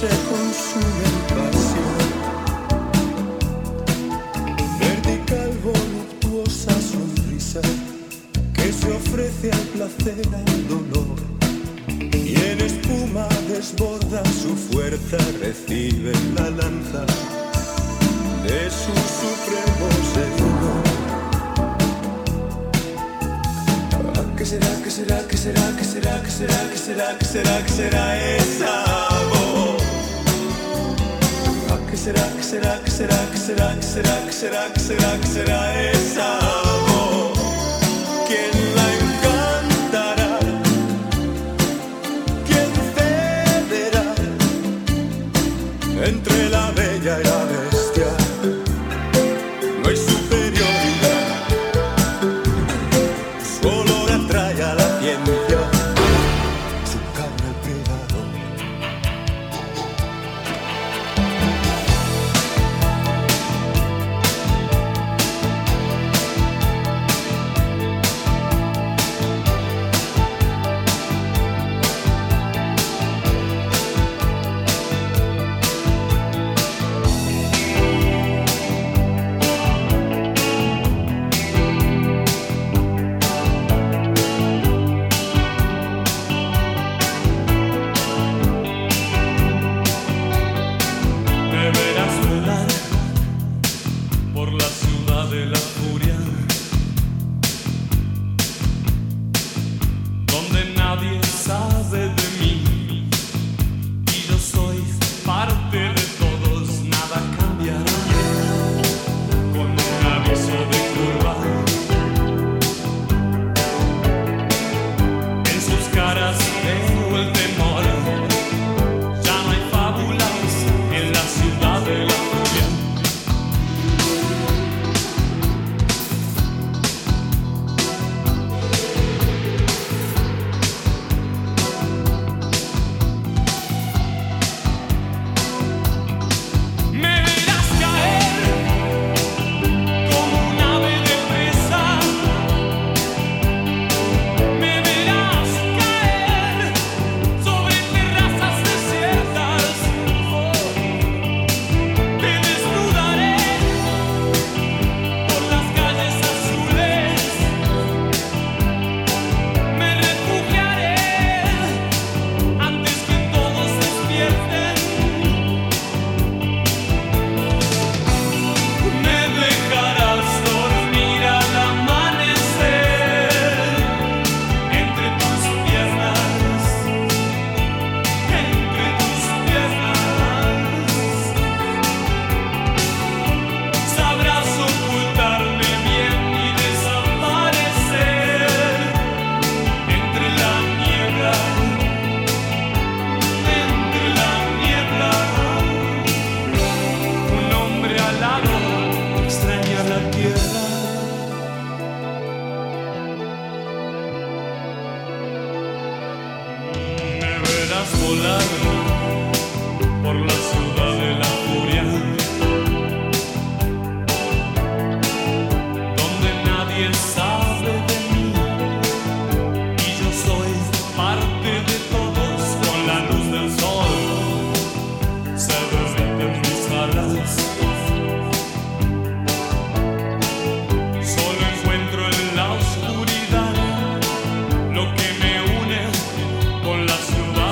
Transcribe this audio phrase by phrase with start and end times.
[0.00, 2.00] se consume en pasión.
[4.80, 7.60] Vertical voluptuosa sonrisa
[8.54, 11.16] que se ofrece al placer, al dolor.
[12.14, 17.04] Y en espuma desborda su fuerza, recibe la lanza
[18.44, 20.80] de su supremo Señor.
[24.38, 27.72] ¿Qué será, qué será, qué será, qué será, qué será, qué será, qué será, qué
[27.72, 29.39] será, esa?
[32.00, 36.30] será, que será, que será, que será, que será, que será, que será, será esa
[36.86, 37.38] voz?
[38.26, 40.38] ¿Quién la encantará?
[42.46, 44.06] ¿Quién cederá
[46.08, 47.59] entre la bella y la bella?
[94.40, 95.79] por la ciudad de la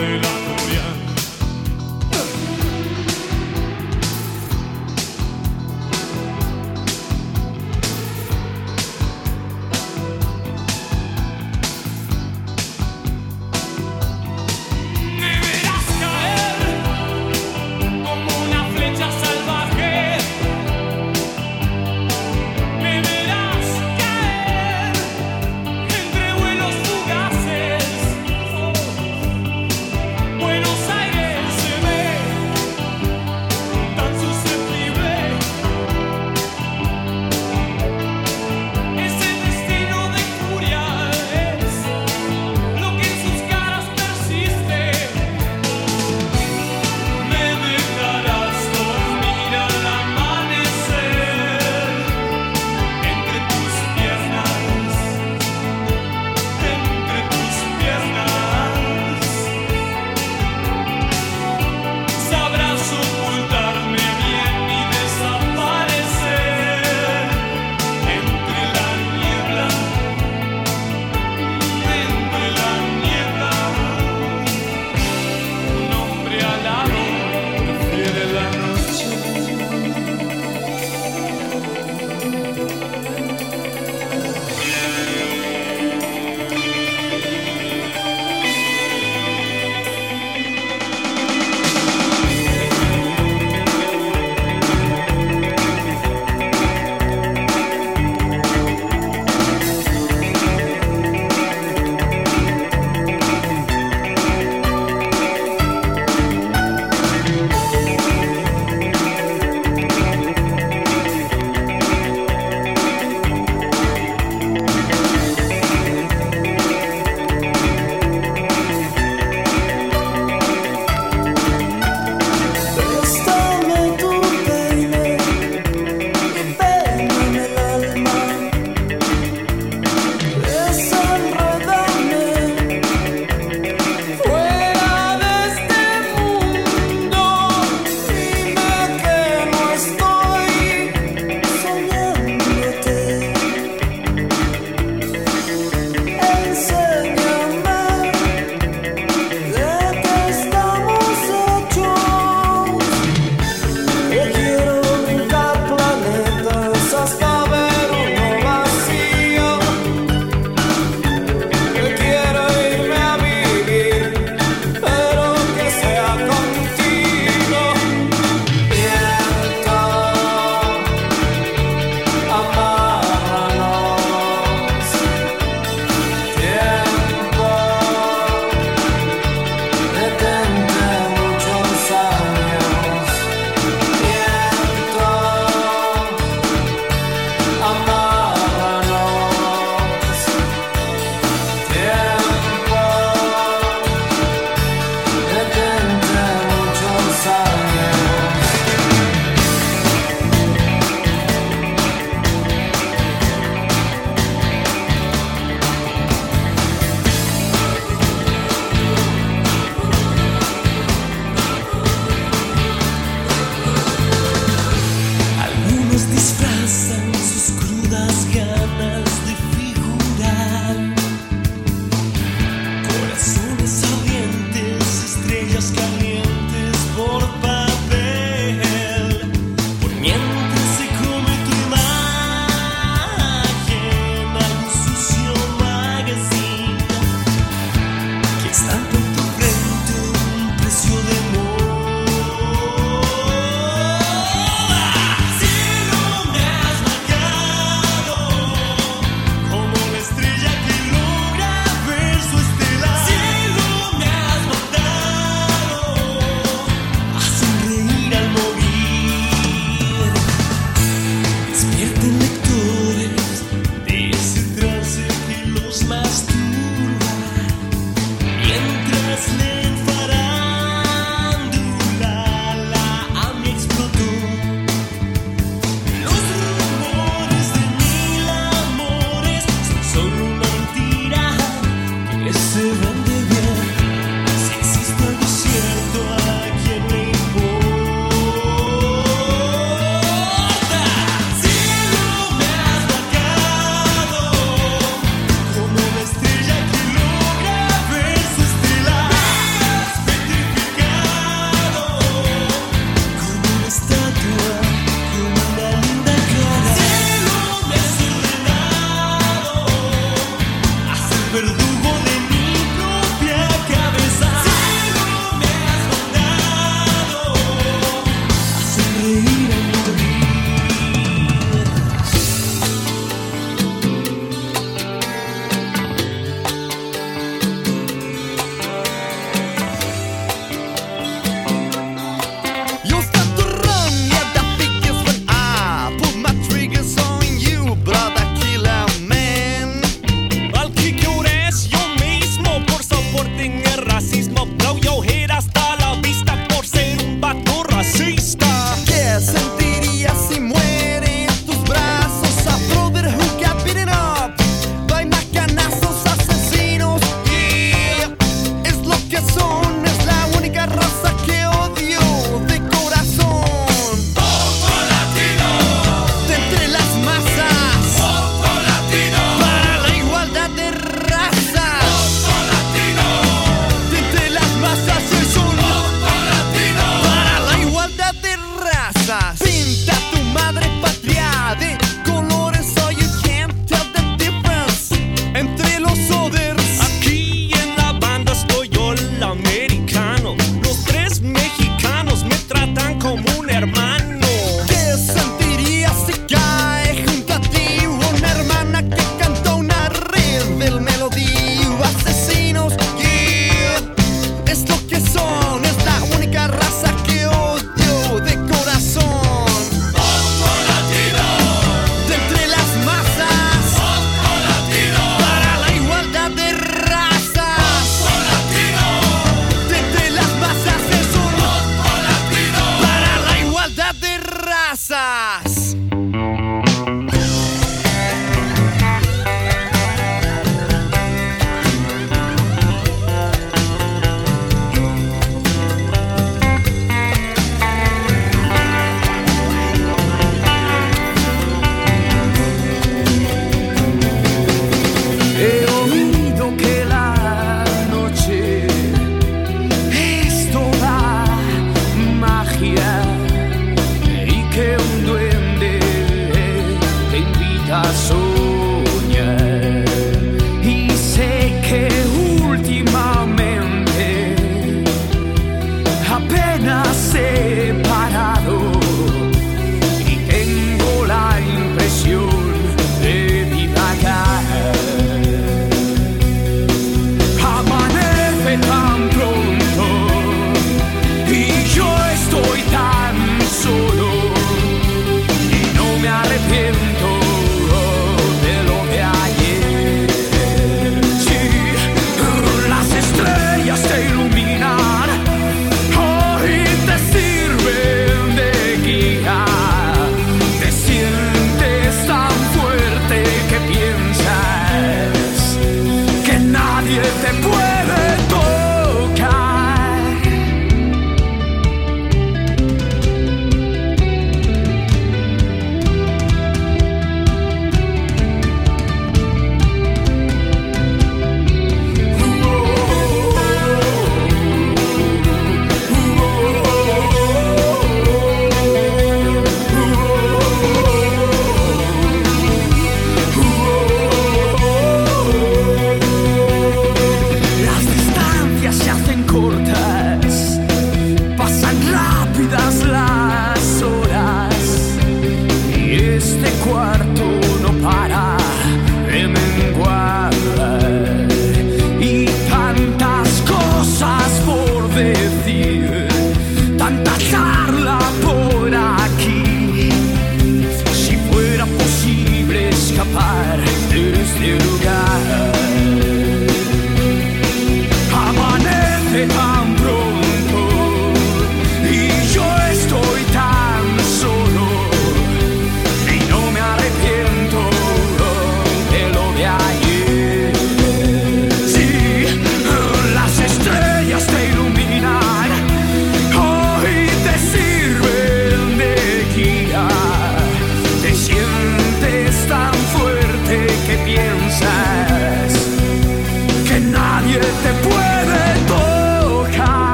[0.00, 0.39] Hallelujah.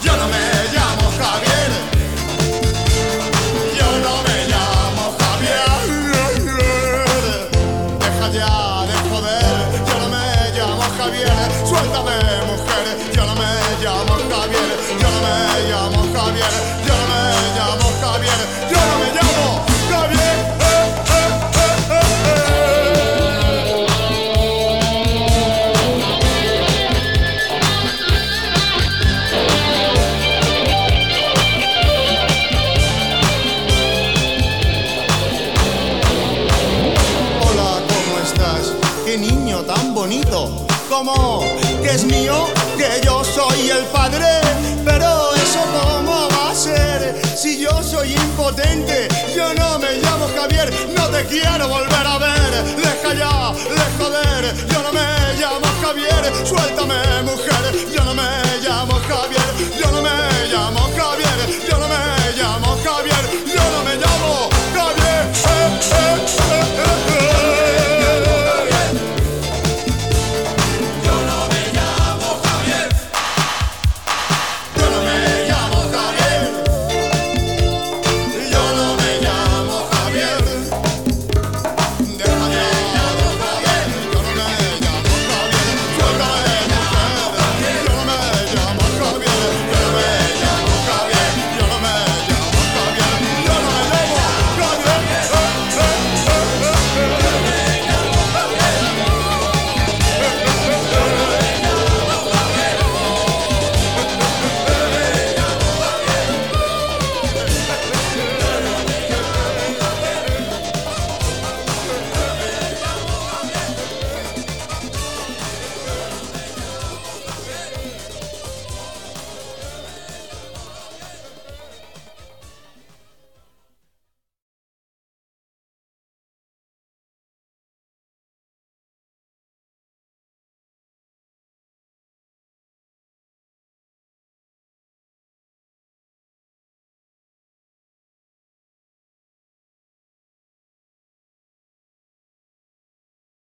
[0.00, 0.57] gentlemen.
[47.70, 49.08] Yo soy impotente.
[49.34, 52.64] Yo no me llamo Javier, no te quiero volver a ver.
[52.76, 57.17] Deja ya, de joder, yo no me llamo Javier, suéltame